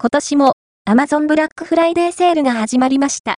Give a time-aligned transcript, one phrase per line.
[0.00, 0.52] 今年も
[0.88, 3.34] Amazon ブラックフライデーセールが始まりました。